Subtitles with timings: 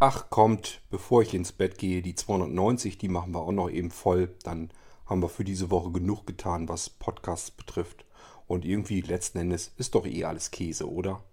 [0.00, 3.90] Ach kommt, bevor ich ins Bett gehe, die 290, die machen wir auch noch eben
[3.90, 4.32] voll.
[4.44, 4.70] Dann
[5.06, 8.04] haben wir für diese Woche genug getan, was Podcasts betrifft.
[8.46, 11.24] Und irgendwie letzten Endes ist doch eh alles Käse, oder?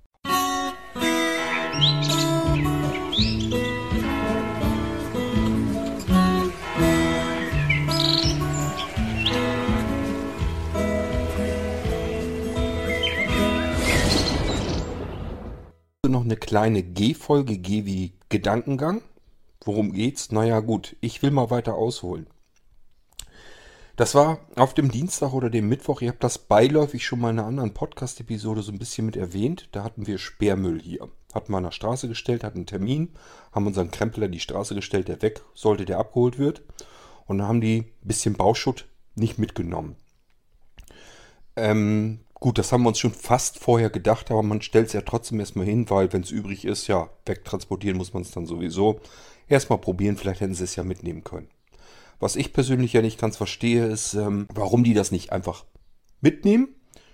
[16.07, 19.01] noch eine kleine G-Folge, G wie Gedankengang.
[19.63, 20.29] Worum geht's?
[20.29, 22.27] Naja gut, ich will mal weiter ausholen.
[23.95, 27.39] Das war auf dem Dienstag oder dem Mittwoch, ihr habt das beiläufig schon mal in
[27.39, 29.69] einer anderen Podcast-Episode so ein bisschen mit erwähnt.
[29.71, 31.07] Da hatten wir Sperrmüll hier.
[31.33, 33.13] Hatten wir an der Straße gestellt, hatten einen Termin,
[33.53, 36.61] haben unseren Krempler die Straße gestellt, der weg sollte, der abgeholt wird.
[37.25, 39.95] Und dann haben die ein bisschen Bauschutt nicht mitgenommen.
[41.55, 45.01] Ähm, Gut, das haben wir uns schon fast vorher gedacht, aber man stellt es ja
[45.01, 48.99] trotzdem erstmal hin, weil wenn es übrig ist, ja, wegtransportieren muss man es dann sowieso.
[49.49, 51.47] Erstmal probieren, vielleicht hätten sie es ja mitnehmen können.
[52.19, 55.65] Was ich persönlich ja nicht ganz verstehe, ist, ähm, warum die das nicht einfach
[56.21, 56.67] mitnehmen,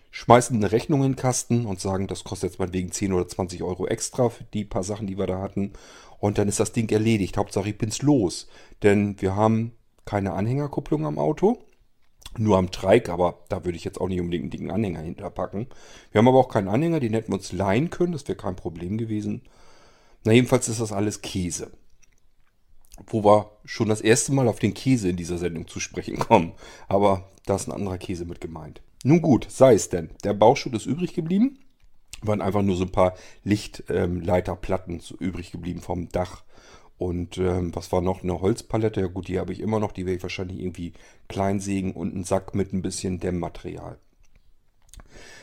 [0.10, 3.26] schmeißen eine Rechnung in den Kasten und sagen, das kostet jetzt mal wegen 10 oder
[3.26, 5.72] 20 Euro extra für die paar Sachen, die wir da hatten.
[6.20, 7.38] Und dann ist das Ding erledigt.
[7.38, 8.50] Hauptsache, ich bin's los.
[8.84, 9.72] Denn wir haben
[10.04, 11.58] keine Anhängerkupplung am Auto
[12.38, 15.68] nur am Trike, aber da würde ich jetzt auch nicht unbedingt einen dicken Anhänger hinterpacken.
[16.12, 18.56] Wir haben aber auch keinen Anhänger, den hätten wir uns leihen können, das wäre kein
[18.56, 19.42] Problem gewesen.
[20.24, 21.72] Na, jedenfalls ist das alles Käse.
[23.08, 26.54] Wo wir schon das erste Mal auf den Käse in dieser Sendung zu sprechen kommen.
[26.88, 28.82] Aber da ist ein anderer Käse mit gemeint.
[29.04, 30.12] Nun gut, sei es denn.
[30.24, 31.58] Der Bauschutt ist übrig geblieben.
[32.22, 36.44] Waren einfach nur so ein paar Lichtleiterplatten ähm, übrig geblieben vom Dach.
[37.02, 38.22] Und ähm, was war noch?
[38.22, 39.02] Eine Holzpalette.
[39.02, 39.92] Ja gut, die habe ich immer noch.
[39.92, 40.94] Die werde ich wahrscheinlich irgendwie
[41.28, 43.98] klein sägen und einen Sack mit ein bisschen Dämmmaterial.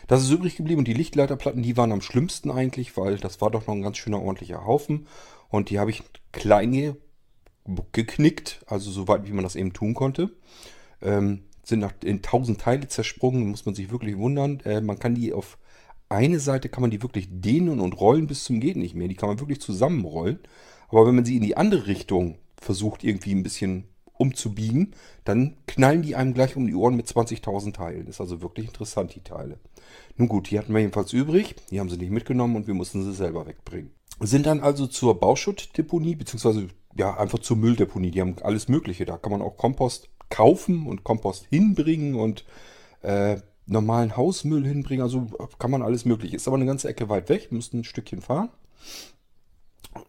[0.06, 3.50] Das ist übrig geblieben und die Lichtleiterplatten, die waren am schlimmsten eigentlich, weil das war
[3.50, 5.08] doch noch ein ganz schöner ordentlicher Haufen.
[5.48, 6.94] Und die habe ich klein
[7.90, 10.30] geknickt, also so weit wie man das eben tun konnte.
[11.02, 14.60] Ähm, sind nach, in tausend Teile zersprungen, muss man sich wirklich wundern.
[14.60, 15.58] Äh, man kann die auf
[16.08, 19.08] eine Seite kann man die wirklich dehnen und rollen bis zum geht nicht mehr.
[19.08, 20.38] Die kann man wirklich zusammenrollen.
[20.88, 23.84] Aber wenn man sie in die andere Richtung versucht, irgendwie ein bisschen
[24.18, 24.94] umzubiegen,
[25.24, 28.06] dann knallen die einem gleich um die Ohren mit 20.000 Teilen.
[28.08, 29.58] Ist also wirklich interessant, die Teile.
[30.16, 31.54] Nun gut, die hatten wir jedenfalls übrig.
[31.70, 33.92] Die haben sie nicht mitgenommen und wir mussten sie selber wegbringen.
[34.20, 38.10] Sind dann also zur Bauschuttdeponie, beziehungsweise ja, einfach zur Mülldeponie.
[38.10, 39.06] Die haben alles Mögliche.
[39.06, 42.44] Da kann man auch Kompost kaufen und Kompost hinbringen und
[43.02, 45.04] äh, normalen Hausmüll hinbringen.
[45.04, 45.28] Also
[45.60, 46.34] kann man alles Mögliche.
[46.34, 47.46] Ist aber eine ganze Ecke weit weg.
[47.50, 48.50] Wir mussten ein Stückchen fahren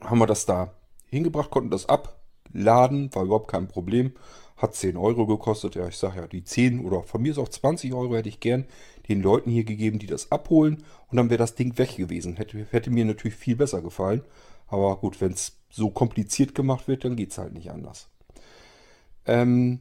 [0.01, 0.73] haben wir das da
[1.07, 4.13] hingebracht, konnten das abladen, war überhaupt kein Problem.
[4.57, 5.75] Hat 10 Euro gekostet.
[5.75, 8.41] Ja, ich sage ja, die 10 oder von mir ist auch 20 Euro hätte ich
[8.41, 8.65] gern
[9.07, 10.83] den Leuten hier gegeben, die das abholen.
[11.07, 12.35] Und dann wäre das Ding weg gewesen.
[12.35, 14.23] Hätte, hätte mir natürlich viel besser gefallen.
[14.67, 18.09] Aber gut, wenn es so kompliziert gemacht wird, dann geht es halt nicht anders.
[19.25, 19.79] Ähm,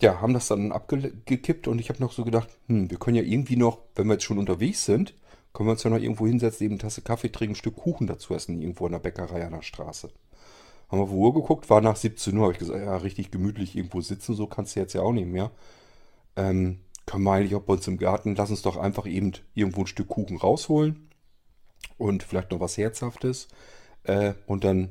[0.00, 3.22] ja, haben das dann abgekippt und ich habe noch so gedacht, hm, wir können ja
[3.22, 5.14] irgendwie noch, wenn wir jetzt schon unterwegs sind,
[5.52, 8.06] können wir uns ja noch irgendwo hinsetzen, eben eine Tasse Kaffee trinken, ein Stück Kuchen
[8.06, 10.10] dazu essen, irgendwo in der Bäckerei an der Straße.
[10.88, 13.30] Haben wir auf die Uhr geguckt, war nach 17 Uhr, habe ich gesagt, ja, richtig
[13.30, 15.50] gemütlich irgendwo sitzen, so kannst du jetzt ja auch nicht mehr.
[16.36, 19.80] Ähm, können wir eigentlich auch bei uns im Garten, lass uns doch einfach eben irgendwo
[19.82, 21.08] ein Stück Kuchen rausholen
[21.98, 23.48] und vielleicht noch was Herzhaftes
[24.04, 24.90] äh, und dann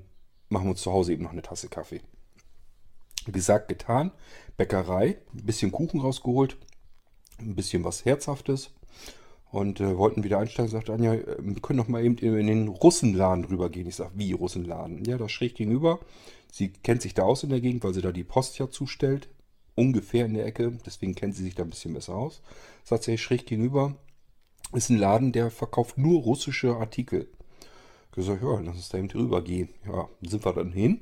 [0.49, 2.01] machen wir uns zu Hause eben noch eine Tasse Kaffee.
[3.25, 4.11] Wie gesagt, getan.
[4.57, 6.57] Bäckerei, ein bisschen Kuchen rausgeholt,
[7.39, 8.71] ein bisschen was Herzhaftes
[9.51, 10.71] und äh, wollten wieder einsteigen.
[10.71, 13.87] Sagt Anja, wir können doch mal eben in den Russenladen rübergehen.
[13.87, 15.03] Ich sage, wie Russenladen?
[15.05, 15.99] Ja, da schräg gegenüber.
[16.51, 19.29] Sie kennt sich da aus in der Gegend, weil sie da die Post ja zustellt.
[19.75, 20.77] Ungefähr in der Ecke.
[20.85, 22.41] Deswegen kennt sie sich da ein bisschen besser aus.
[22.83, 23.95] Sagt sie, schräg gegenüber
[24.73, 27.27] ist ein Laden, der verkauft nur russische Artikel.
[28.09, 29.69] Ich gesagt, ja, lass uns da eben drüber gehen.
[29.85, 31.01] Ja, sind wir dann hin.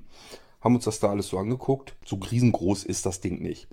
[0.62, 1.96] Haben uns das da alles so angeguckt.
[2.06, 3.68] So riesengroß ist das Ding nicht.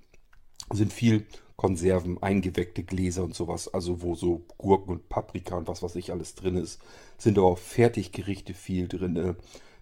[0.72, 5.82] Sind viel Konserven, eingeweckte Gläser und sowas, also wo so Gurken und Paprika und was
[5.82, 6.80] weiß ich alles drin ist.
[7.16, 9.36] Sind auch Fertiggerichte viel drin.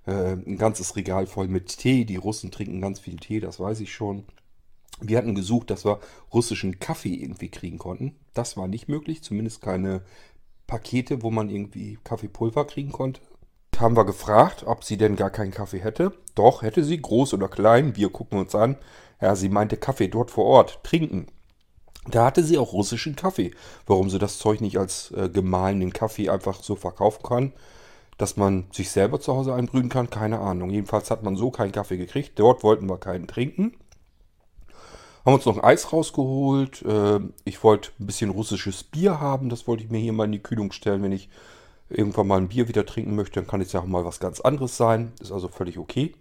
[0.07, 2.05] Äh, ein ganzes Regal voll mit Tee.
[2.05, 4.25] Die Russen trinken ganz viel Tee, das weiß ich schon.
[5.01, 5.99] Wir hatten gesucht, dass wir
[6.33, 8.15] russischen Kaffee irgendwie kriegen konnten.
[8.35, 10.03] Das war nicht möglich, zumindest keine
[10.67, 13.21] Pakete, wo man irgendwie Kaffeepulver kriegen konnte.
[13.79, 16.13] Haben wir gefragt, ob sie denn gar keinen Kaffee hätte.
[16.35, 17.97] Doch, hätte sie, groß oder klein.
[17.97, 18.77] Wir gucken uns an.
[19.21, 21.27] Ja, sie meinte Kaffee dort vor Ort, trinken.
[22.09, 23.53] Da hatte sie auch russischen Kaffee.
[23.87, 27.53] Warum sie das Zeug nicht als äh, gemahlenen Kaffee einfach so verkaufen kann,
[28.19, 30.71] dass man sich selber zu Hause einbrühen kann, keine Ahnung.
[30.71, 32.33] Jedenfalls hat man so keinen Kaffee gekriegt.
[32.37, 33.75] Dort wollten wir keinen trinken.
[35.25, 36.83] Haben uns noch ein Eis rausgeholt.
[36.83, 39.49] Äh, ich wollte ein bisschen russisches Bier haben.
[39.49, 41.29] Das wollte ich mir hier mal in die Kühlung stellen, wenn ich
[41.93, 44.41] irgendwann mal ein Bier wieder trinken möchte, dann kann es ja auch mal was ganz
[44.41, 45.13] anderes sein.
[45.21, 46.15] Ist also völlig okay.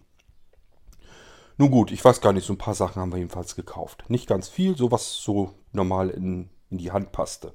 [1.61, 4.05] Nun gut, ich weiß gar nicht, so ein paar Sachen haben wir jedenfalls gekauft.
[4.07, 7.53] Nicht ganz viel, so was so normal in, in die Hand passte.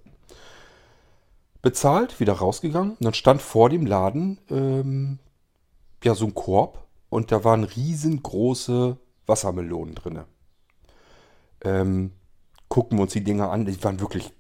[1.61, 5.19] Bezahlt, wieder rausgegangen und dann stand vor dem Laden ähm,
[6.05, 10.21] ja so ein Korb und da waren riesengroße Wassermelonen drin.
[11.65, 12.13] Ähm,
[12.69, 14.33] gucken wir uns die Dinger an, die waren wirklich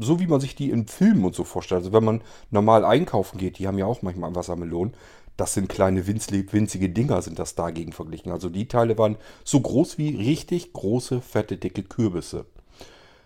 [0.00, 1.80] so, wie man sich die in Filmen und so vorstellt.
[1.80, 4.94] Also wenn man normal einkaufen geht, die haben ja auch manchmal Wassermelonen,
[5.40, 8.30] das sind kleine winzige Dinger, sind das dagegen verglichen.
[8.30, 12.44] Also die Teile waren so groß wie richtig große, fette, dicke Kürbisse.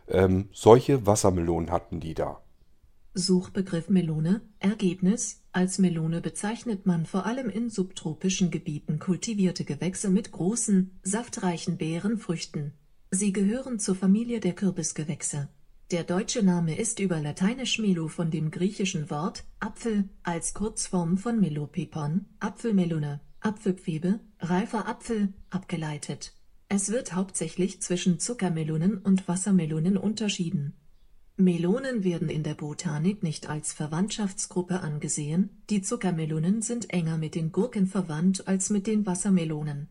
[0.06, 2.40] Ähm, solche Wassermelonen hatten die da.
[3.14, 10.31] Suchbegriff Melone Ergebnis Als Melone bezeichnet man vor allem in subtropischen Gebieten kultivierte Gewächse mit
[10.31, 12.72] großen, saftreichen Beerenfrüchten.
[13.11, 15.49] Sie gehören zur Familie der Kürbisgewächse.
[15.90, 21.38] Der deutsche Name ist über lateinisch melo von dem griechischen Wort Apfel als Kurzform von
[21.38, 26.32] Melopepon, Apfelmelone, Apfelpfebe, reifer Apfel abgeleitet.
[26.70, 30.72] Es wird hauptsächlich zwischen Zuckermelonen und Wassermelonen unterschieden.
[31.36, 37.52] Melonen werden in der Botanik nicht als Verwandtschaftsgruppe angesehen, die Zuckermelonen sind enger mit den
[37.52, 39.88] Gurken verwandt als mit den Wassermelonen.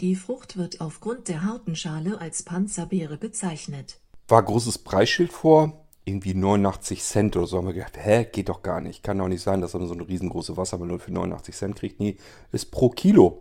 [0.00, 5.72] Die Frucht wird aufgrund der harten Schale als Panzerbeere bezeichnet war großes Preisschild vor,
[6.04, 7.58] irgendwie 89 Cent oder so.
[7.58, 9.02] Haben wir gedacht, hä, geht doch gar nicht.
[9.02, 12.00] Kann doch nicht sein, dass man so eine riesengroße Wassermelone für 89 Cent kriegt.
[12.00, 12.16] Nee,
[12.52, 13.40] ist pro Kilo.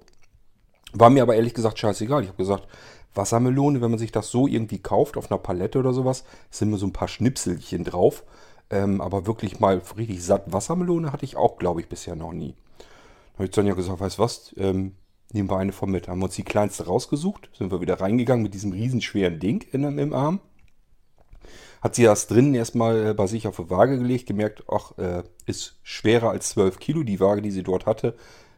[0.93, 2.23] War mir aber ehrlich gesagt scheißegal.
[2.23, 2.67] Ich habe gesagt,
[3.13, 6.77] Wassermelone, wenn man sich das so irgendwie kauft, auf einer Palette oder sowas, sind mir
[6.77, 8.23] so ein paar Schnipselchen drauf.
[8.69, 12.55] Ähm, aber wirklich mal richtig satt Wassermelone hatte ich auch, glaube ich, bisher noch nie.
[13.33, 14.95] Da habe ich dann ja gesagt, weißt du was, ähm,
[15.31, 16.07] nehmen wir eine von mit.
[16.07, 19.83] Haben wir uns die kleinste rausgesucht, sind wir wieder reingegangen mit diesem riesenschweren Ding in,
[19.97, 20.41] im Arm
[21.81, 25.23] hat sie das drinnen erstmal äh, bei sich auf die Waage gelegt, gemerkt, ach, äh,
[25.45, 27.03] ist schwerer als 12 Kilo.
[27.03, 28.15] Die Waage, die sie dort hatte,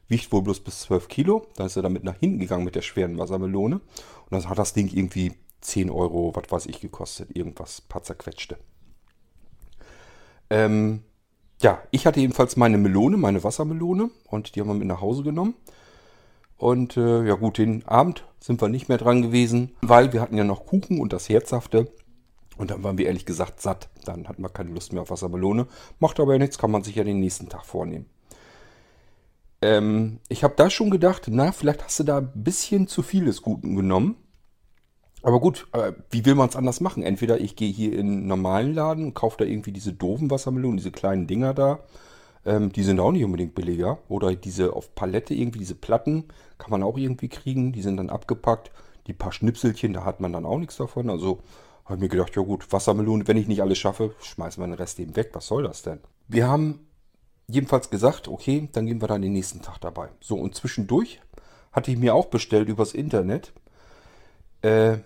[0.07, 1.48] wiegt wohl bloß bis 12 Kilo.
[1.56, 3.75] Dann ist sie damit nach hinten gegangen mit der schweren Wassermelone.
[3.75, 7.36] Und dann hat das Ding irgendwie 10 Euro, was weiß ich, gekostet.
[7.36, 8.57] Irgendwas, paar zerquetschte.
[10.50, 11.04] Ähm,
[11.62, 14.10] ja, ich hatte jedenfalls meine Melone, meine Wassermelone.
[14.27, 15.56] Und die haben wir mit nach Hause genommen.
[16.57, 20.38] Und äh, ja gut, den Abend sind wir nicht mehr dran gewesen, weil wir hatten
[20.38, 21.92] ja noch Kuchen und das Herzhafte.
[22.59, 23.88] Und dann waren wir ehrlich gesagt satt.
[24.03, 25.65] Dann hatten wir keine Lust mehr auf Wassermelone.
[26.00, 28.06] Macht aber ja nichts, kann man sich ja den nächsten Tag vornehmen.
[29.61, 33.25] Ähm, ich habe da schon gedacht, na, vielleicht hast du da ein bisschen zu viel
[33.25, 34.17] des Guten genommen.
[35.23, 37.01] Aber gut, äh, wie will man es anders machen?
[37.01, 40.77] Entweder ich gehe hier in einen normalen Laden und kaufe da irgendwie diese doofen Wassermelonen,
[40.77, 41.79] diese kleinen Dinger da.
[42.45, 44.00] Ähm, die sind auch nicht unbedingt billiger.
[44.09, 46.25] Oder diese auf Palette irgendwie, diese Platten,
[46.57, 47.71] kann man auch irgendwie kriegen.
[47.71, 48.69] Die sind dann abgepackt.
[49.07, 51.09] Die paar Schnipselchen, da hat man dann auch nichts davon.
[51.09, 51.39] Also
[51.89, 55.00] habe mir gedacht, ja gut, Wassermelone, wenn ich nicht alles schaffe, schmeißen wir den Rest
[55.00, 55.31] eben weg.
[55.33, 56.00] Was soll das denn?
[56.27, 56.88] Wir haben
[57.47, 60.09] jedenfalls gesagt, okay, dann gehen wir dann den nächsten Tag dabei.
[60.19, 61.19] So, und zwischendurch
[61.71, 63.53] hatte ich mir auch bestellt übers Internet.
[64.62, 64.97] Äh,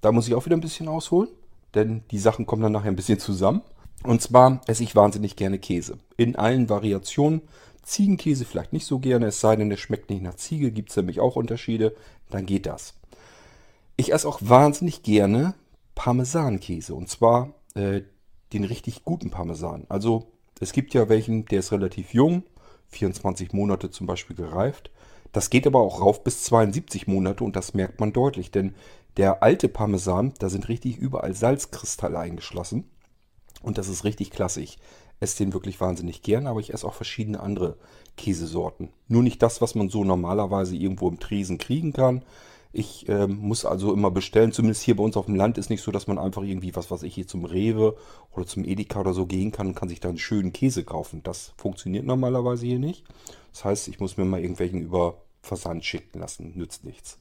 [0.00, 1.30] da muss ich auch wieder ein bisschen ausholen,
[1.74, 3.62] denn die Sachen kommen dann nachher ein bisschen zusammen.
[4.02, 5.98] Und zwar esse ich wahnsinnig gerne Käse.
[6.16, 7.42] In allen Variationen.
[7.82, 10.96] Ziegenkäse vielleicht nicht so gerne, es sei denn, der schmeckt nicht nach Ziege, gibt es
[10.96, 11.94] nämlich auch Unterschiede.
[12.30, 12.94] Dann geht das.
[13.96, 15.54] Ich esse auch wahnsinnig gerne
[15.94, 16.94] Parmesankäse.
[16.94, 18.02] Und zwar äh,
[18.52, 19.84] den richtig guten Parmesan.
[19.88, 20.28] Also
[20.60, 22.44] es gibt ja welchen, der ist relativ jung,
[22.88, 24.90] 24 Monate zum Beispiel gereift.
[25.32, 28.74] Das geht aber auch rauf bis 72 Monate und das merkt man deutlich, denn
[29.16, 32.88] der alte Parmesan, da sind richtig überall Salzkristalle eingeschlossen.
[33.62, 34.60] Und das ist richtig klasse.
[34.60, 34.78] Ich
[35.20, 37.76] esse den wirklich wahnsinnig gern, aber ich esse auch verschiedene andere
[38.16, 38.90] Käsesorten.
[39.08, 42.24] Nur nicht das, was man so normalerweise irgendwo im Tresen kriegen kann,
[42.74, 45.82] ich äh, muss also immer bestellen, zumindest hier bei uns auf dem Land ist nicht
[45.82, 47.96] so, dass man einfach irgendwie, was weiß ich, hier zum Rewe
[48.32, 51.22] oder zum Edeka oder so gehen kann und kann sich da einen schönen Käse kaufen.
[51.22, 53.04] Das funktioniert normalerweise hier nicht.
[53.52, 56.52] Das heißt, ich muss mir mal irgendwelchen über Versand schicken lassen.
[56.56, 57.18] Nützt nichts.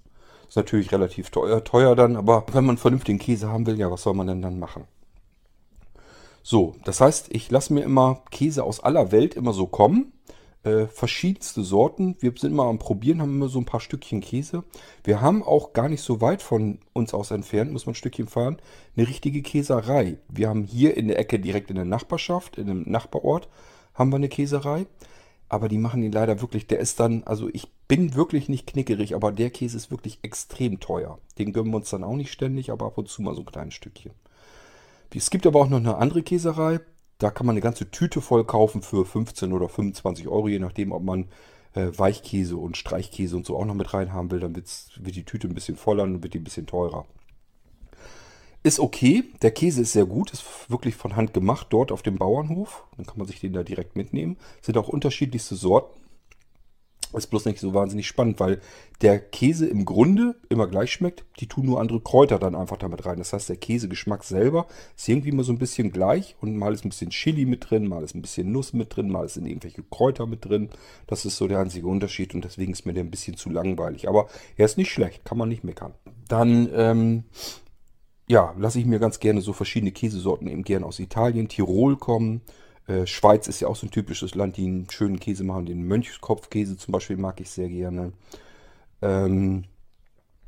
[0.47, 4.03] Ist natürlich relativ teuer, teuer dann, aber wenn man vernünftigen Käse haben will, ja, was
[4.03, 4.85] soll man denn dann machen?
[6.41, 10.11] So, das heißt, ich lasse mir immer Käse aus aller Welt immer so kommen
[10.63, 12.15] äh, verschiedenste Sorten.
[12.19, 14.63] Wir sind mal am Probieren, haben immer so ein paar Stückchen Käse.
[15.03, 18.27] Wir haben auch gar nicht so weit von uns aus entfernt, muss man ein Stückchen
[18.27, 18.57] fahren,
[18.95, 20.17] eine richtige Käserei.
[20.29, 23.49] Wir haben hier in der Ecke direkt in der Nachbarschaft, in einem Nachbarort,
[23.93, 24.85] haben wir eine Käserei.
[25.49, 29.13] Aber die machen ihn leider wirklich, der ist dann, also ich bin wirklich nicht knickerig,
[29.13, 31.19] aber der Käse ist wirklich extrem teuer.
[31.37, 33.45] Den gönnen wir uns dann auch nicht ständig, aber ab und zu mal so ein
[33.45, 34.13] kleines Stückchen.
[35.15, 36.79] Es gibt aber auch noch eine andere Käserei,
[37.23, 40.91] da kann man eine ganze Tüte voll kaufen für 15 oder 25 Euro, je nachdem,
[40.91, 41.29] ob man
[41.73, 44.41] äh, Weichkäse und Streichkäse und so auch noch mit rein haben will.
[44.41, 47.05] Dann wird die Tüte ein bisschen voller und wird die ein bisschen teurer.
[48.61, 52.17] Ist okay, der Käse ist sehr gut, ist wirklich von Hand gemacht dort auf dem
[52.17, 52.85] Bauernhof.
[52.97, 54.37] Dann kann man sich den da direkt mitnehmen.
[54.61, 56.02] Sind auch unterschiedlichste Sorten.
[57.13, 58.59] Ist bloß nicht so wahnsinnig spannend, weil
[59.01, 61.25] der Käse im Grunde immer gleich schmeckt.
[61.39, 63.17] Die tun nur andere Kräuter dann einfach damit rein.
[63.17, 66.35] Das heißt, der Käsegeschmack selber ist irgendwie immer so ein bisschen gleich.
[66.41, 69.09] Und mal ist ein bisschen Chili mit drin, mal ist ein bisschen Nuss mit drin,
[69.09, 70.69] mal sind irgendwelche Kräuter mit drin.
[71.07, 74.07] Das ist so der einzige Unterschied und deswegen ist mir der ein bisschen zu langweilig.
[74.07, 74.27] Aber
[74.57, 75.93] er ist nicht schlecht, kann man nicht meckern.
[76.27, 77.23] Dann, ähm,
[78.27, 82.41] ja, lasse ich mir ganz gerne so verschiedene Käsesorten eben gerne aus Italien, Tirol kommen.
[82.87, 85.65] Äh, Schweiz ist ja auch so ein typisches Land, die einen schönen Käse machen.
[85.65, 88.13] Den Mönchskopfkäse zum Beispiel mag ich sehr gerne.
[89.01, 89.65] Ähm,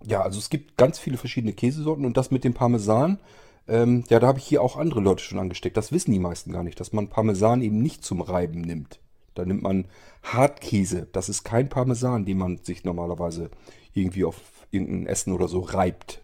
[0.03, 3.19] ja, also es gibt ganz viele verschiedene Käsesorten und das mit dem Parmesan,
[3.67, 5.77] ähm, ja, da habe ich hier auch andere Leute schon angesteckt.
[5.77, 8.99] Das wissen die meisten gar nicht, dass man Parmesan eben nicht zum Reiben nimmt.
[9.33, 9.85] Da nimmt man
[10.23, 11.07] Hartkäse.
[11.11, 13.49] Das ist kein Parmesan, den man sich normalerweise
[13.93, 14.39] irgendwie auf
[14.71, 16.23] irgendein Essen oder so reibt.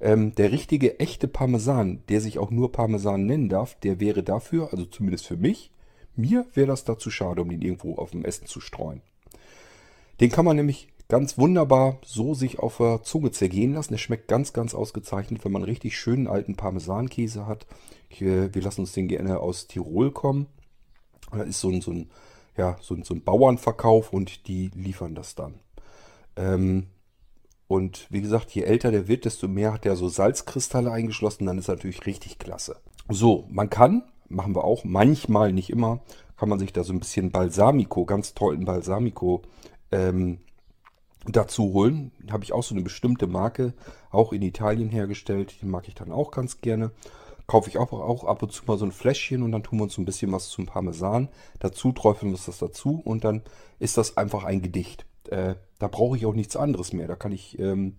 [0.00, 4.72] Ähm, der richtige, echte Parmesan, der sich auch nur Parmesan nennen darf, der wäre dafür,
[4.72, 5.70] also zumindest für mich,
[6.16, 9.02] mir wäre das dazu schade, um ihn irgendwo auf dem Essen zu streuen.
[10.20, 13.92] Den kann man nämlich ganz wunderbar so sich auf der Zunge zergehen lassen.
[13.92, 17.66] Der schmeckt ganz, ganz ausgezeichnet, wenn man richtig schönen alten Parmesankäse hat.
[18.18, 20.46] wir lassen uns den gerne aus Tirol kommen.
[21.30, 22.10] Da ist so ein, so ein,
[22.56, 25.60] ja, so ein, so ein Bauernverkauf und die liefern das dann.
[26.36, 26.86] Ähm,
[27.70, 31.46] und wie gesagt, je älter der wird, desto mehr hat er so Salzkristalle eingeschlossen.
[31.46, 32.80] Dann ist natürlich richtig klasse.
[33.08, 36.00] So, man kann, machen wir auch, manchmal, nicht immer,
[36.36, 39.42] kann man sich da so ein bisschen Balsamico, ganz tollen Balsamico
[39.92, 40.38] ähm,
[41.28, 42.10] dazu holen.
[42.28, 43.72] Habe ich auch so eine bestimmte Marke,
[44.10, 45.54] auch in Italien hergestellt.
[45.62, 46.90] Die mag ich dann auch ganz gerne.
[47.46, 49.84] Kaufe ich auch, auch ab und zu mal so ein Fläschchen und dann tun wir
[49.84, 51.28] uns so ein bisschen was zum Parmesan.
[51.60, 53.42] Dazu träufeln wir das dazu und dann
[53.78, 55.06] ist das einfach ein Gedicht.
[55.28, 57.08] Äh, da brauche ich auch nichts anderes mehr.
[57.08, 57.94] Da kann ich, ähm,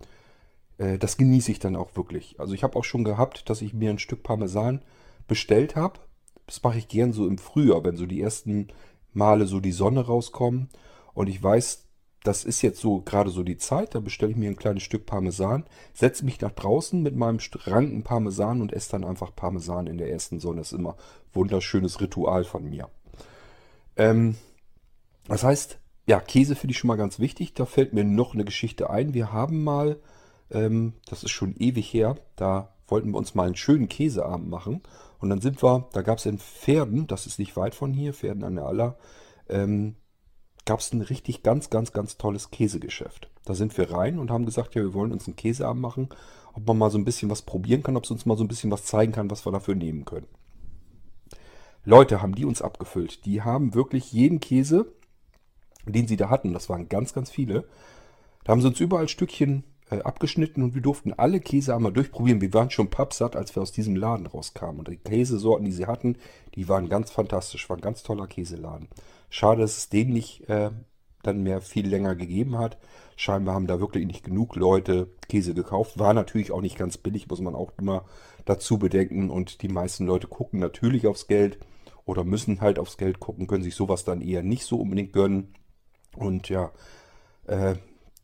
[0.78, 2.38] äh, das genieße ich dann auch wirklich.
[2.38, 4.82] Also ich habe auch schon gehabt, dass ich mir ein Stück Parmesan
[5.28, 6.00] bestellt habe.
[6.46, 8.68] Das mache ich gern so im Frühjahr, wenn so die ersten
[9.12, 10.68] Male so die Sonne rauskommen.
[11.14, 11.86] Und ich weiß,
[12.24, 13.94] das ist jetzt so gerade so die Zeit.
[13.94, 18.02] Da bestelle ich mir ein kleines Stück Parmesan, setze mich nach draußen mit meinem Ranken
[18.02, 20.58] Parmesan und esse dann einfach Parmesan in der ersten Sonne.
[20.58, 22.88] Das ist immer ein wunderschönes Ritual von mir.
[23.96, 24.36] Ähm,
[25.26, 27.54] das heißt, ja, Käse finde ich schon mal ganz wichtig.
[27.54, 29.14] Da fällt mir noch eine Geschichte ein.
[29.14, 30.00] Wir haben mal,
[30.50, 34.82] ähm, das ist schon ewig her, da wollten wir uns mal einen schönen Käseabend machen.
[35.18, 38.12] Und dann sind wir, da gab es in Pferden, das ist nicht weit von hier,
[38.12, 38.98] Pferden an der Aller,
[39.48, 39.94] ähm,
[40.64, 43.30] gab es ein richtig ganz, ganz, ganz tolles Käsegeschäft.
[43.44, 46.08] Da sind wir rein und haben gesagt, ja, wir wollen uns einen Käseabend machen,
[46.54, 48.48] ob man mal so ein bisschen was probieren kann, ob es uns mal so ein
[48.48, 50.26] bisschen was zeigen kann, was wir dafür nehmen können.
[51.84, 53.24] Leute haben die uns abgefüllt.
[53.24, 54.92] Die haben wirklich jeden Käse
[55.86, 57.64] den sie da hatten, das waren ganz, ganz viele,
[58.44, 62.40] da haben sie uns überall Stückchen äh, abgeschnitten und wir durften alle Käse einmal durchprobieren.
[62.40, 64.78] Wir waren schon pappsatt, als wir aus diesem Laden rauskamen.
[64.78, 66.16] Und die Käsesorten, die sie hatten,
[66.54, 68.88] die waren ganz fantastisch, war ein ganz toller Käseladen.
[69.30, 70.70] Schade, dass es den nicht äh,
[71.22, 72.78] dann mehr viel länger gegeben hat.
[73.16, 75.98] Scheinbar haben da wirklich nicht genug Leute Käse gekauft.
[75.98, 78.04] War natürlich auch nicht ganz billig, muss man auch immer
[78.44, 79.30] dazu bedenken.
[79.30, 81.58] Und die meisten Leute gucken natürlich aufs Geld
[82.04, 85.54] oder müssen halt aufs Geld gucken, können sich sowas dann eher nicht so unbedingt gönnen.
[86.16, 86.70] Und ja,
[87.46, 87.74] äh,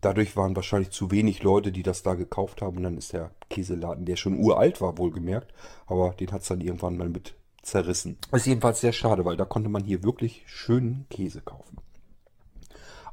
[0.01, 2.79] dadurch waren wahrscheinlich zu wenig Leute, die das da gekauft haben.
[2.79, 5.53] Und dann ist der Käseladen, der schon uralt war, wohlgemerkt,
[5.87, 8.19] aber den hat es dann irgendwann mal mit zerrissen.
[8.33, 11.79] Ist jedenfalls sehr schade, weil da konnte man hier wirklich schönen Käse kaufen.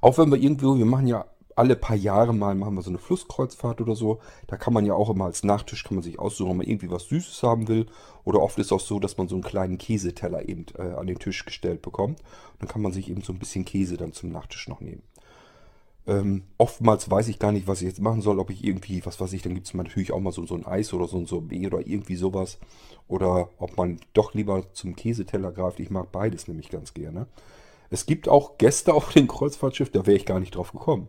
[0.02, 2.98] Auch wenn wir irgendwo, wir machen ja alle paar Jahre mal machen wir so eine
[2.98, 4.20] Flusskreuzfahrt oder so.
[4.48, 6.92] Da kann man ja auch immer als Nachtisch kann man sich aussuchen, ob man irgendwie
[6.92, 7.86] was Süßes haben will.
[8.26, 11.20] Oder oft ist auch so, dass man so einen kleinen Käseteller eben äh, an den
[11.20, 12.22] Tisch gestellt bekommt.
[12.60, 15.04] Dann kann man sich eben so ein bisschen Käse dann zum Nachtisch noch nehmen.
[16.08, 19.20] Ähm, oftmals weiß ich gar nicht, was ich jetzt machen soll, ob ich irgendwie, was
[19.20, 21.26] weiß ich, dann gibt es natürlich auch mal so, so ein Eis oder so ein
[21.26, 22.60] Sorbet oder irgendwie sowas.
[23.08, 25.80] Oder ob man doch lieber zum Käseteller greift.
[25.80, 27.28] Ich mag beides nämlich ganz gerne.
[27.90, 31.08] Es gibt auch Gäste auf dem Kreuzfahrtschiff, da wäre ich gar nicht drauf gekommen.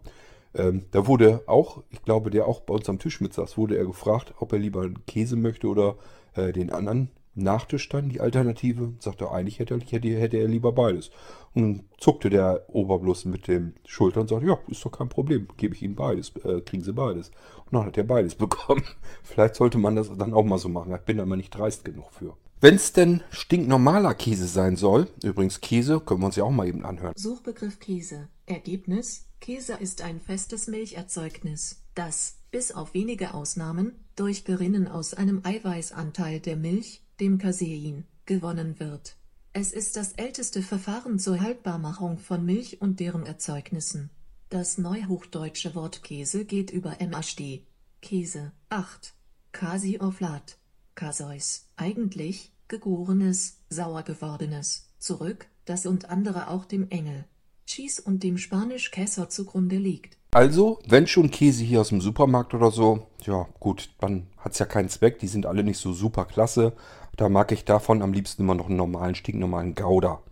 [0.57, 3.85] Ähm, da wurde auch, ich glaube, der auch bei uns am Tisch mitsaß, wurde er
[3.85, 5.97] gefragt, ob er lieber einen Käse möchte oder
[6.35, 8.95] äh, den anderen Nachtisch dann, die Alternative.
[8.99, 11.11] Sagte er, eigentlich hätte er, hätte, hätte er lieber beides.
[11.55, 15.75] Und zuckte der Oberbloß mit den Schultern und sagte, ja, ist doch kein Problem, gebe
[15.75, 17.31] ich Ihnen beides, äh, kriegen Sie beides.
[17.67, 18.85] Und dann hat er beides bekommen.
[19.23, 20.95] Vielleicht sollte man das dann auch mal so machen.
[20.95, 22.39] Ich bin da mal nicht dreist genug für.
[22.63, 26.67] Wenn es denn stinknormaler Käse sein soll, übrigens Käse, können wir uns ja auch mal
[26.67, 27.13] eben anhören.
[27.17, 28.29] Suchbegriff Käse.
[28.47, 35.43] Ergebnis Käse ist ein festes Milcherzeugnis, das, bis auf wenige Ausnahmen, durch Gerinnen aus einem
[35.45, 39.17] Eiweißanteil der Milch, dem Casein, gewonnen wird.
[39.53, 44.11] Es ist das älteste Verfahren zur Haltbarmachung von Milch und deren Erzeugnissen.
[44.49, 47.65] Das neuhochdeutsche Wort Käse geht über MHD.
[48.03, 49.15] Käse, 8.
[49.53, 50.59] Casioflat,
[50.97, 57.26] Caseus, eigentlich, gegorenes, sauer gewordenes, zurück, das und andere auch dem Engel,
[57.67, 60.17] Cheese und dem Spanisch Käser zugrunde liegt.
[60.31, 64.59] Also, wenn schon Käse hier aus dem Supermarkt oder so, ja gut, dann hat es
[64.59, 65.19] ja keinen Zweck.
[65.19, 66.75] Die sind alle nicht so super klasse.
[67.17, 70.23] Da mag ich davon am liebsten immer noch einen normalen, stinknormalen Gouda.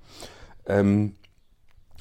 [0.67, 1.17] Ähm,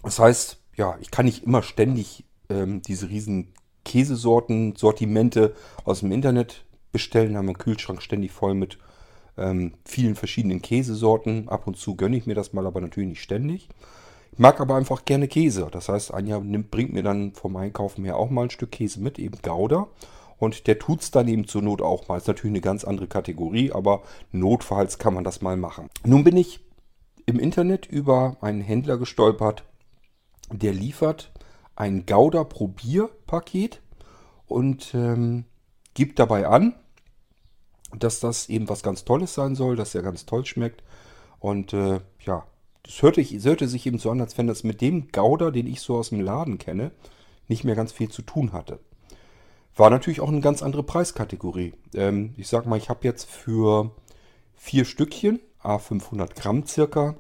[0.04, 3.54] das heißt, ja, ich kann nicht immer ständig ähm, diese riesen
[3.86, 7.38] Käsesorten, Sortimente aus dem Internet bestellen.
[7.38, 8.78] Haben einen Kühlschrank ständig voll mit
[9.38, 11.50] ähm, vielen verschiedenen Käsesorten.
[11.50, 13.70] Ab und zu gönne ich mir das mal, aber natürlich nicht ständig.
[14.38, 15.68] Mag aber einfach gerne Käse.
[15.72, 19.00] Das heißt, Anja nimmt, bringt mir dann vom Einkaufen her auch mal ein Stück Käse
[19.00, 19.88] mit, eben Gouda.
[20.40, 22.18] Und der tut es dann eben zur Not auch mal.
[22.18, 25.90] Ist natürlich eine ganz andere Kategorie, aber notfalls kann man das mal machen.
[26.04, 26.60] Nun bin ich
[27.26, 29.64] im Internet über einen Händler gestolpert,
[30.52, 31.32] der liefert
[31.76, 33.82] ein Gouda-Probierpaket
[34.48, 35.46] und ähm,
[35.94, 36.76] gibt dabei an,
[37.98, 40.84] dass das eben was ganz Tolles sein soll, dass er ganz toll schmeckt.
[41.40, 42.46] Und äh, ja,
[42.84, 45.52] das hörte, ich, das hörte sich eben so an, als wenn das mit dem Gouda,
[45.52, 46.92] den ich so aus dem Laden kenne,
[47.48, 48.80] nicht mehr ganz viel zu tun hatte.
[49.76, 51.74] War natürlich auch eine ganz andere Preiskategorie.
[51.96, 53.92] Ähm, ich sag mal, ich habe jetzt für
[54.56, 57.16] vier Stückchen, a 500 Gramm circa,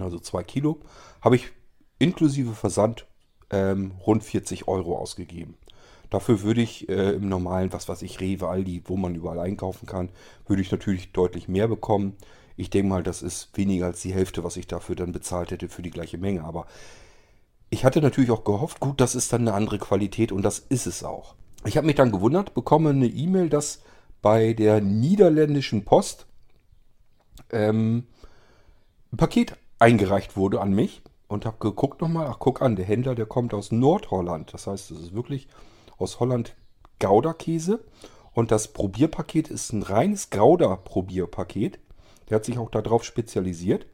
[0.00, 0.80] also zwei Kilo,
[1.20, 1.48] habe ich
[1.98, 3.06] inklusive Versand
[3.50, 5.56] ähm, rund 40 Euro ausgegeben.
[6.10, 9.86] Dafür würde ich äh, im normalen, was weiß ich, Rewe, Aldi, wo man überall einkaufen
[9.86, 10.10] kann,
[10.46, 12.16] würde ich natürlich deutlich mehr bekommen.
[12.56, 15.68] Ich denke mal, das ist weniger als die Hälfte, was ich dafür dann bezahlt hätte
[15.68, 16.44] für die gleiche Menge.
[16.44, 16.66] Aber
[17.70, 20.86] ich hatte natürlich auch gehofft, gut, das ist dann eine andere Qualität und das ist
[20.86, 21.34] es auch.
[21.64, 23.80] Ich habe mich dann gewundert, bekomme eine E-Mail, dass
[24.20, 26.26] bei der niederländischen Post
[27.50, 28.06] ähm,
[29.12, 33.14] ein Paket eingereicht wurde an mich und habe geguckt nochmal, ach guck an, der Händler,
[33.14, 34.52] der kommt aus Nordholland.
[34.52, 35.48] Das heißt, es ist wirklich
[35.98, 36.54] aus Holland
[37.00, 37.80] Gouda-Käse.
[38.34, 41.78] Und das Probierpaket ist ein reines Gouda-Probierpaket.
[42.28, 43.86] Der hat sich auch darauf spezialisiert.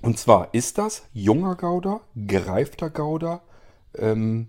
[0.00, 3.42] Und zwar ist das junger Gouda, gereifter Gouda,
[3.96, 4.48] ähm,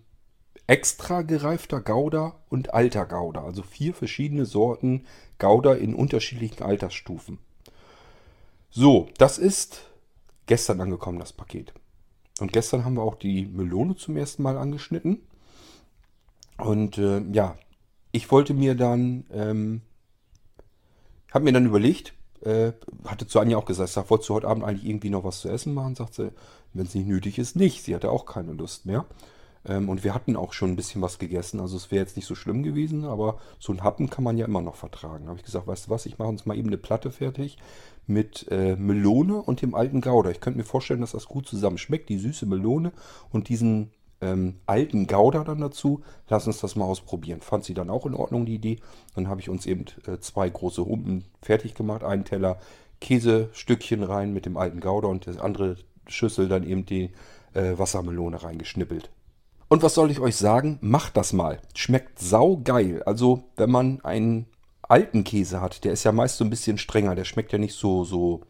[0.68, 3.44] extra gereifter Gouda und alter Gouda.
[3.44, 5.06] Also vier verschiedene Sorten
[5.40, 7.40] Gouda in unterschiedlichen Altersstufen.
[8.70, 9.90] So, das ist
[10.46, 11.74] gestern angekommen, das Paket.
[12.40, 15.22] Und gestern haben wir auch die Melone zum ersten Mal angeschnitten.
[16.58, 17.58] Und äh, ja,
[18.12, 19.82] ich wollte mir dann, ähm,
[21.32, 22.74] habe mir dann überlegt, äh,
[23.06, 25.50] hatte zu Anja auch gesagt, sag, wolltest du heute Abend eigentlich irgendwie noch was zu
[25.50, 25.96] essen machen?
[25.96, 26.32] Sagt sie,
[26.74, 27.84] wenn es nicht nötig ist, nicht.
[27.84, 29.06] Sie hatte auch keine Lust mehr.
[29.66, 31.60] Ähm, und wir hatten auch schon ein bisschen was gegessen.
[31.60, 34.46] Also es wäre jetzt nicht so schlimm gewesen, aber so ein Happen kann man ja
[34.46, 35.26] immer noch vertragen.
[35.26, 37.58] Da habe ich gesagt, weißt du was, ich mache uns mal eben eine Platte fertig
[38.08, 40.32] mit äh, Melone und dem alten Gouda.
[40.32, 42.92] Ich könnte mir vorstellen, dass das gut zusammen schmeckt, die süße Melone
[43.32, 46.02] und diesen ähm, alten Gouda dann dazu.
[46.28, 47.42] Lass uns das mal ausprobieren.
[47.42, 48.80] Fand sie dann auch in Ordnung, die Idee.
[49.16, 52.04] Dann habe ich uns eben äh, zwei große Humpen fertig gemacht.
[52.04, 52.60] Einen Teller
[53.02, 55.78] Käsestückchen rein mit dem alten Gouda und das andere
[56.08, 57.12] Schüssel dann eben die
[57.54, 59.10] äh, Wassermelone reingeschnippelt.
[59.70, 60.80] Und was soll ich euch sagen?
[60.82, 61.60] Macht das mal.
[61.76, 63.04] Schmeckt sau geil.
[63.06, 64.48] Also, wenn man einen
[64.82, 67.16] alten Käse hat, der ist ja meist so ein bisschen strenger.
[67.16, 68.42] Der schmeckt ja nicht so, so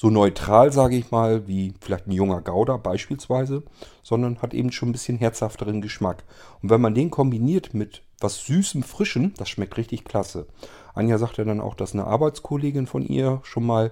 [0.00, 3.64] so neutral, sage ich mal, wie vielleicht ein junger Gouda beispielsweise,
[4.04, 6.22] sondern hat eben schon ein bisschen herzhafteren Geschmack.
[6.62, 10.46] Und wenn man den kombiniert mit was Süßem, Frischem, das schmeckt richtig klasse.
[10.94, 13.90] Anja sagte dann auch, dass eine Arbeitskollegin von ihr schon mal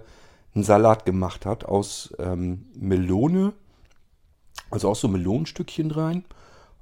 [0.55, 3.53] einen Salat gemacht hat aus ähm, Melone,
[4.71, 6.25] also auch so Melonenstückchen rein.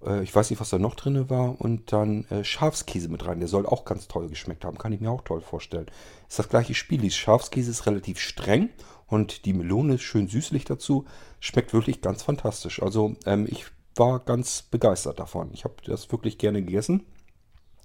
[0.04, 1.58] Äh, ich weiß nicht, was da noch drin war.
[1.58, 3.38] Und dann äh, Schafskäse mit rein.
[3.38, 4.76] Der soll auch ganz toll geschmeckt haben.
[4.76, 5.86] Kann ich mir auch toll vorstellen.
[6.28, 7.10] Ist das gleiche Spiel.
[7.10, 8.68] Schafskäse ist relativ streng
[9.14, 11.04] und die Melone ist schön süßlich dazu.
[11.38, 12.82] Schmeckt wirklich ganz fantastisch.
[12.82, 15.50] Also ähm, ich war ganz begeistert davon.
[15.52, 17.04] Ich habe das wirklich gerne gegessen.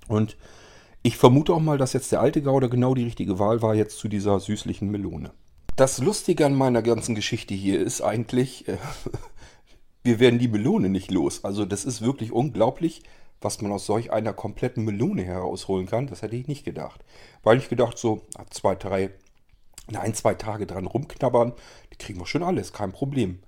[0.07, 0.37] Und
[1.03, 3.99] ich vermute auch mal, dass jetzt der alte Gouda genau die richtige Wahl war jetzt
[3.99, 5.31] zu dieser süßlichen Melone.
[5.75, 8.77] Das Lustige an meiner ganzen Geschichte hier ist eigentlich, äh,
[10.03, 11.45] wir werden die Melone nicht los.
[11.45, 13.03] Also das ist wirklich unglaublich,
[13.39, 16.07] was man aus solch einer kompletten Melone herausholen kann.
[16.07, 17.05] Das hätte ich nicht gedacht.
[17.43, 19.11] Weil ich gedacht, so zwei, drei
[19.97, 21.53] ein, zwei Tage dran rumknabbern,
[21.91, 23.39] die kriegen wir schon alles, kein Problem.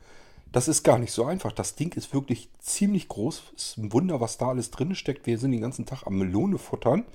[0.51, 1.53] Das ist gar nicht so einfach.
[1.53, 3.41] Das Ding ist wirklich ziemlich groß.
[3.55, 5.25] Ist ein Wunder, was da alles drin steckt.
[5.25, 7.05] Wir sind den ganzen Tag am Melone futtern.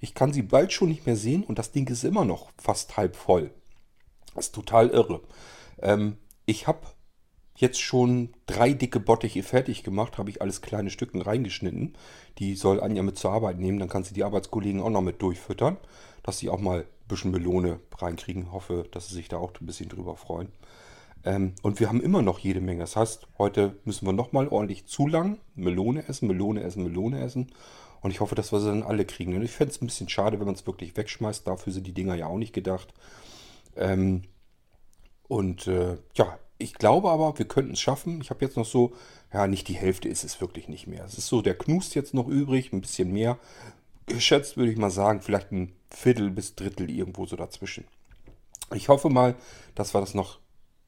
[0.00, 2.96] Ich kann sie bald schon nicht mehr sehen und das Ding ist immer noch fast
[2.96, 3.52] halb voll.
[4.34, 5.20] Das ist total irre.
[5.82, 6.16] Ähm,
[6.46, 6.80] ich habe
[7.56, 11.96] jetzt schon drei dicke Bottiche fertig gemacht, habe ich alles kleine Stücken reingeschnitten.
[12.38, 15.20] Die soll Anja mit zur Arbeit nehmen, dann kann sie die Arbeitskollegen auch noch mit
[15.20, 15.76] durchfüttern,
[16.22, 18.52] dass sie auch mal bisschen Melone reinkriegen.
[18.52, 20.48] Hoffe, dass sie sich da auch ein bisschen drüber freuen.
[21.24, 22.80] Ähm, und wir haben immer noch jede Menge.
[22.80, 27.52] Das heißt, heute müssen wir nochmal ordentlich zulangen, Melone essen, Melone essen, Melone essen.
[28.00, 29.36] Und ich hoffe, dass wir sie dann alle kriegen.
[29.36, 31.46] Und ich fände es ein bisschen schade, wenn man es wirklich wegschmeißt.
[31.46, 32.94] Dafür sind die Dinger ja auch nicht gedacht.
[33.76, 34.22] Ähm,
[35.28, 38.20] und äh, ja, ich glaube aber, wir könnten es schaffen.
[38.20, 38.92] Ich habe jetzt noch so,
[39.32, 41.04] ja, nicht die Hälfte ist es wirklich nicht mehr.
[41.04, 43.38] Es ist so, der Knust jetzt noch übrig, ein bisschen mehr.
[44.14, 47.84] Geschätzt würde ich mal sagen, vielleicht ein Viertel bis Drittel irgendwo so dazwischen.
[48.74, 49.34] Ich hoffe mal,
[49.74, 50.38] dass wir das noch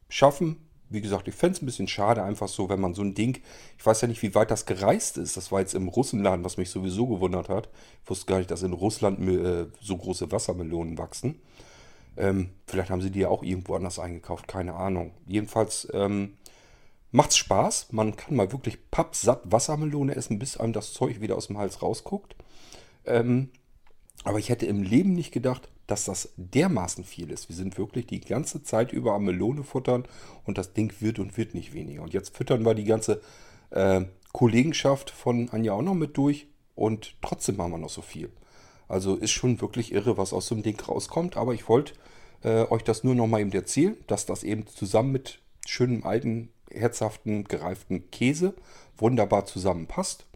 [0.08, 0.68] schaffen.
[0.88, 3.40] Wie gesagt, ich fände es ein bisschen schade, einfach so, wenn man so ein Ding,
[3.78, 5.36] ich weiß ja nicht, wie weit das gereist ist.
[5.36, 7.70] Das war jetzt im Russenladen, was mich sowieso gewundert hat.
[8.04, 11.40] Ich wusste gar nicht, dass in Russland äh, so große Wassermelonen wachsen.
[12.16, 15.12] Ähm, vielleicht haben sie die ja auch irgendwo anders eingekauft, keine Ahnung.
[15.26, 16.34] Jedenfalls ähm,
[17.10, 17.88] macht's Spaß.
[17.92, 21.80] Man kann mal wirklich pappsatt Wassermelone essen, bis einem das Zeug wieder aus dem Hals
[21.80, 22.36] rausguckt.
[23.06, 23.50] Ähm,
[24.24, 27.48] aber ich hätte im Leben nicht gedacht, dass das dermaßen viel ist.
[27.48, 30.04] Wir sind wirklich die ganze Zeit über am Melone futtern
[30.44, 32.02] und das Ding wird und wird nicht weniger.
[32.02, 33.20] Und jetzt füttern wir die ganze
[33.70, 38.30] äh, Kollegenschaft von Anja auch noch mit durch und trotzdem machen wir noch so viel.
[38.88, 41.36] Also ist schon wirklich irre, was aus so einem Ding rauskommt.
[41.36, 41.94] Aber ich wollte
[42.42, 46.50] äh, euch das nur noch mal eben erzählen, dass das eben zusammen mit schönem alten,
[46.70, 48.54] herzhaften, gereiften Käse
[48.96, 50.26] wunderbar zusammenpasst.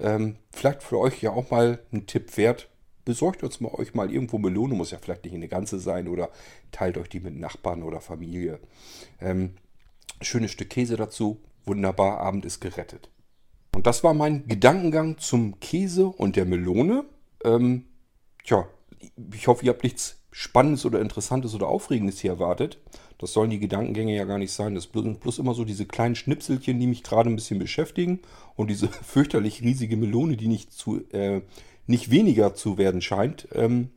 [0.00, 2.68] Ähm, vielleicht für euch ja auch mal ein Tipp wert,
[3.04, 6.30] besorgt uns mal euch mal irgendwo Melone, muss ja vielleicht nicht eine ganze sein oder
[6.72, 8.60] teilt euch die mit Nachbarn oder Familie.
[9.20, 9.54] Ähm,
[10.20, 13.10] schönes Stück Käse dazu, wunderbar, Abend ist gerettet.
[13.74, 17.04] Und das war mein Gedankengang zum Käse und der Melone.
[17.44, 17.84] Ähm,
[18.44, 18.66] tja,
[19.32, 22.76] ich hoffe, ihr habt nichts Spannendes oder Interessantes oder Aufregendes hier erwartet.
[23.16, 24.74] Das sollen die Gedankengänge ja gar nicht sein.
[24.74, 28.20] Das sind bloß immer so diese kleinen Schnipselchen, die mich gerade ein bisschen beschäftigen.
[28.54, 31.40] Und diese fürchterlich riesige Melone, die nicht zu, äh,
[31.86, 33.88] nicht weniger zu werden scheint, ähm,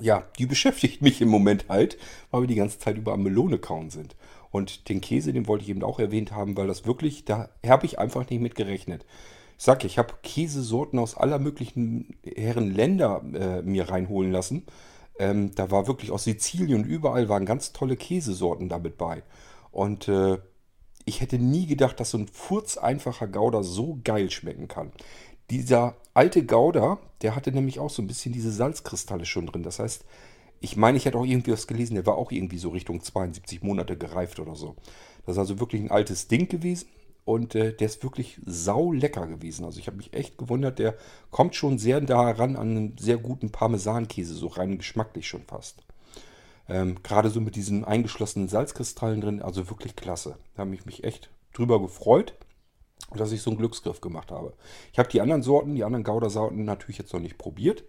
[0.00, 1.98] ja, die beschäftigt mich im Moment halt,
[2.30, 4.16] weil wir die ganze Zeit über am Melone kauen sind.
[4.50, 7.84] Und den Käse, den wollte ich eben auch erwähnt haben, weil das wirklich, da habe
[7.84, 9.04] ich einfach nicht mit gerechnet.
[9.58, 14.62] Ich sag ja, ich habe Käsesorten aus aller möglichen Herren Länder äh, mir reinholen lassen.
[15.18, 19.22] Ähm, da war wirklich aus Sizilien und überall waren ganz tolle Käsesorten damit bei.
[19.70, 20.38] Und äh,
[21.04, 24.92] ich hätte nie gedacht, dass so ein furzeinfacher Gouda so geil schmecken kann.
[25.50, 29.62] Dieser alte Gouda, der hatte nämlich auch so ein bisschen diese Salzkristalle schon drin.
[29.62, 30.04] Das heißt,
[30.60, 33.62] ich meine, ich hätte auch irgendwie was gelesen, der war auch irgendwie so Richtung 72
[33.62, 34.76] Monate gereift oder so.
[35.26, 36.88] Das ist also wirklich ein altes Ding gewesen
[37.24, 39.64] und äh, der ist wirklich sau lecker gewesen.
[39.64, 40.96] Also ich habe mich echt gewundert, der
[41.30, 45.82] kommt schon sehr da ran an einen sehr guten Parmesankäse, so rein geschmacklich schon fast.
[46.68, 50.36] Ähm, Gerade so mit diesen eingeschlossenen Salzkristallen drin, also wirklich klasse.
[50.54, 52.34] Da habe ich mich echt drüber gefreut
[53.12, 54.54] dass ich so einen Glücksgriff gemacht habe.
[54.92, 57.84] Ich habe die anderen Sorten, die anderen Gouda-Sorten natürlich jetzt noch nicht probiert.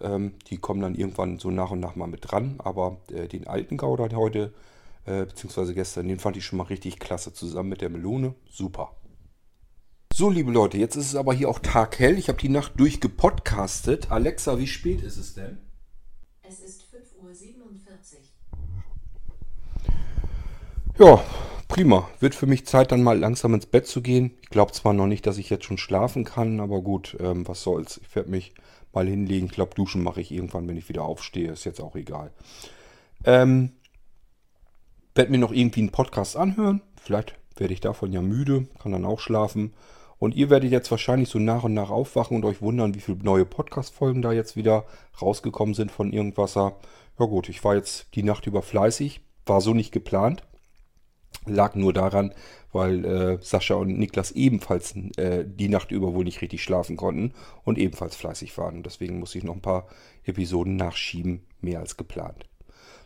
[0.00, 2.56] Ähm, die kommen dann irgendwann so nach und nach mal mit dran.
[2.58, 4.52] Aber äh, den alten Gouda heute,
[5.06, 7.32] äh, beziehungsweise gestern, den fand ich schon mal richtig klasse.
[7.32, 8.34] Zusammen mit der Melone.
[8.50, 8.96] Super.
[10.12, 12.18] So, liebe Leute, jetzt ist es aber hier auch taghell.
[12.18, 14.12] Ich habe die Nacht durchgepodcastet.
[14.12, 15.58] Alexa, wie spät ist es denn?
[16.42, 18.18] Es ist 5.47
[21.00, 21.06] Uhr.
[21.06, 21.24] Ja,
[21.66, 22.08] prima.
[22.20, 24.38] Wird für mich Zeit, dann mal langsam ins Bett zu gehen.
[24.42, 27.62] Ich glaube zwar noch nicht, dass ich jetzt schon schlafen kann, aber gut, ähm, was
[27.62, 28.00] soll's.
[28.00, 28.54] Ich werde mich
[28.92, 29.46] mal hinlegen.
[29.46, 31.50] Ich glaube, duschen mache ich irgendwann, wenn ich wieder aufstehe.
[31.50, 32.30] Ist jetzt auch egal.
[33.24, 33.72] Ähm,
[35.14, 36.82] werde mir noch irgendwie einen Podcast anhören.
[37.00, 39.74] Vielleicht werde ich davon ja müde, kann dann auch schlafen.
[40.18, 43.18] Und ihr werdet jetzt wahrscheinlich so nach und nach aufwachen und euch wundern, wie viele
[43.18, 44.84] neue Podcast-Folgen da jetzt wieder
[45.20, 46.76] rausgekommen sind von Irgendwasser.
[47.18, 49.20] Ja gut, ich war jetzt die Nacht über fleißig.
[49.46, 50.42] War so nicht geplant.
[51.46, 52.32] Lag nur daran,
[52.72, 57.34] weil äh, Sascha und Niklas ebenfalls äh, die Nacht über wohl nicht richtig schlafen konnten
[57.64, 58.82] und ebenfalls fleißig waren.
[58.82, 59.86] Deswegen muss ich noch ein paar
[60.24, 62.46] Episoden nachschieben, mehr als geplant.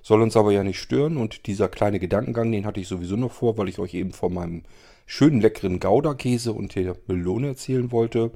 [0.03, 3.33] Soll uns aber ja nicht stören und dieser kleine Gedankengang, den hatte ich sowieso noch
[3.33, 4.63] vor, weil ich euch eben von meinem
[5.07, 8.31] schönen leckeren Gouda-Käse und der Melone erzählen wollte.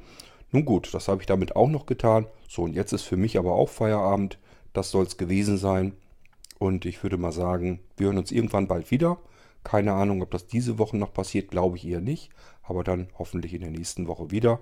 [0.51, 2.27] Nun gut, das habe ich damit auch noch getan.
[2.48, 4.38] So, und jetzt ist für mich aber auch Feierabend.
[4.72, 5.94] Das soll es gewesen sein.
[6.59, 9.18] Und ich würde mal sagen, wir hören uns irgendwann bald wieder.
[9.64, 12.31] Keine Ahnung, ob das diese Woche noch passiert, glaube ich eher nicht.
[12.62, 14.61] Aber dann hoffentlich in der nächsten Woche wieder.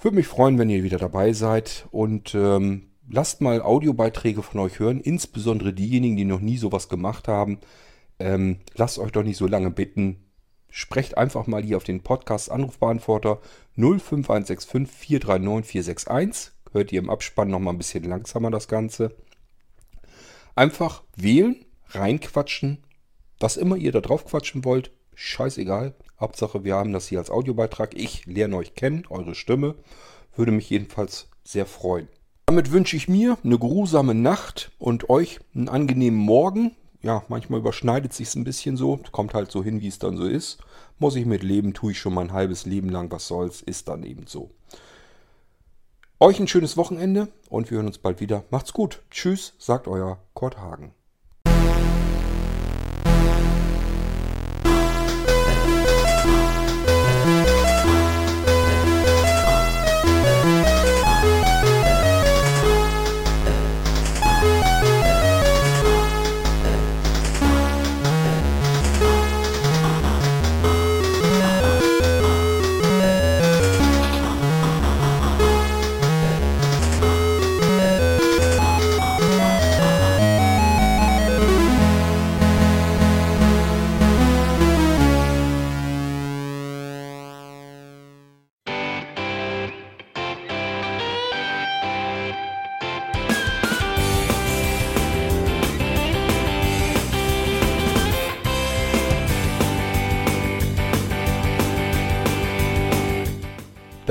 [0.00, 1.86] Würde mich freuen, wenn ihr wieder dabei seid.
[1.90, 5.00] Und ähm, lasst mal Audiobeiträge von euch hören.
[5.00, 7.58] Insbesondere diejenigen, die noch nie sowas gemacht haben.
[8.18, 10.24] Ähm, lasst euch doch nicht so lange bitten.
[10.68, 13.40] Sprecht einfach mal hier auf den Podcast Anrufbeantworter
[13.76, 16.52] 05165 439 461.
[16.72, 19.14] Hört ihr im Abspann noch mal ein bisschen langsamer das Ganze.
[20.54, 22.84] Einfach wählen, reinquatschen
[23.42, 25.94] was immer ihr da drauf quatschen wollt, scheißegal.
[26.20, 27.94] Hauptsache, wir haben das hier als Audiobeitrag.
[27.94, 29.74] Ich lerne euch kennen, eure Stimme.
[30.36, 32.08] Würde mich jedenfalls sehr freuen.
[32.52, 36.76] Damit wünsche ich mir eine geruhsame Nacht und euch einen angenehmen Morgen.
[37.00, 39.00] ja, manchmal überschneidet sich ein bisschen so.
[39.10, 40.58] Kommt halt so hin, wie es dann so ist.
[40.98, 43.10] Muss ich mit leben, tue ich schon mein halbes Leben lang.
[43.10, 44.50] Was soll's, ist dann eben so.
[46.20, 48.44] Euch ein schönes Wochenende und wir hören uns bald wieder.
[48.50, 49.00] Macht's gut.
[49.10, 50.92] Tschüss, sagt euer Kurt Hagen.